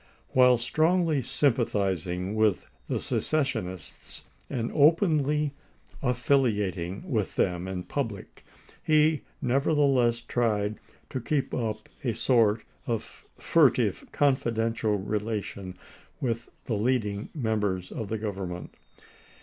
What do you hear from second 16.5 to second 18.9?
the leading members of the Government.